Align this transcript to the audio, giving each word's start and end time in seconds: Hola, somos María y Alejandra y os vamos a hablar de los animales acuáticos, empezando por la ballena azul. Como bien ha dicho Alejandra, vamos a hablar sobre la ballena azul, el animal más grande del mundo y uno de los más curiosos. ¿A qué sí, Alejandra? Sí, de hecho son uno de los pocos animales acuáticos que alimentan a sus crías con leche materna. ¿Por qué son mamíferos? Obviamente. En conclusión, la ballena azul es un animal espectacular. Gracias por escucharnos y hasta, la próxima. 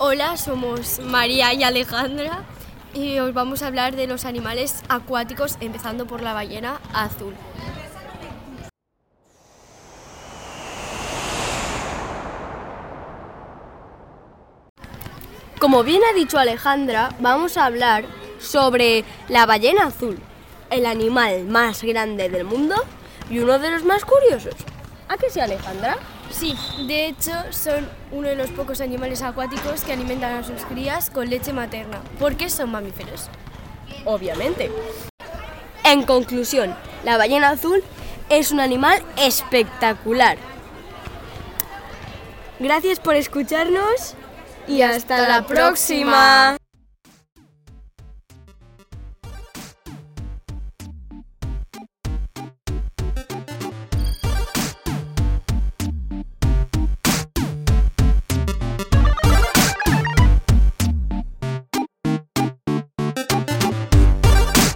Hola, 0.00 0.36
somos 0.36 1.00
María 1.00 1.52
y 1.54 1.64
Alejandra 1.64 2.44
y 2.94 3.18
os 3.18 3.34
vamos 3.34 3.62
a 3.62 3.66
hablar 3.66 3.96
de 3.96 4.06
los 4.06 4.24
animales 4.24 4.84
acuáticos, 4.88 5.56
empezando 5.58 6.06
por 6.06 6.22
la 6.22 6.34
ballena 6.34 6.80
azul. 6.94 7.34
Como 15.58 15.82
bien 15.82 16.02
ha 16.08 16.14
dicho 16.14 16.38
Alejandra, 16.38 17.08
vamos 17.18 17.56
a 17.56 17.64
hablar 17.64 18.04
sobre 18.38 19.04
la 19.28 19.46
ballena 19.46 19.86
azul, 19.86 20.16
el 20.70 20.86
animal 20.86 21.44
más 21.46 21.82
grande 21.82 22.28
del 22.28 22.44
mundo 22.44 22.76
y 23.28 23.40
uno 23.40 23.58
de 23.58 23.72
los 23.72 23.82
más 23.82 24.04
curiosos. 24.04 24.54
¿A 25.08 25.16
qué 25.16 25.28
sí, 25.28 25.40
Alejandra? 25.40 25.98
Sí, 26.30 26.56
de 26.86 27.06
hecho 27.06 27.32
son 27.50 27.88
uno 28.12 28.28
de 28.28 28.36
los 28.36 28.50
pocos 28.50 28.80
animales 28.80 29.22
acuáticos 29.22 29.82
que 29.82 29.92
alimentan 29.92 30.32
a 30.34 30.44
sus 30.44 30.62
crías 30.62 31.10
con 31.10 31.28
leche 31.28 31.52
materna. 31.52 32.00
¿Por 32.18 32.36
qué 32.36 32.50
son 32.50 32.70
mamíferos? 32.70 33.28
Obviamente. 34.04 34.70
En 35.84 36.02
conclusión, 36.02 36.74
la 37.04 37.16
ballena 37.16 37.50
azul 37.50 37.82
es 38.28 38.52
un 38.52 38.60
animal 38.60 39.02
espectacular. 39.16 40.36
Gracias 42.58 43.00
por 43.00 43.14
escucharnos 43.14 44.14
y 44.66 44.82
hasta, 44.82 45.28
la 45.28 45.46
próxima. 45.46 46.56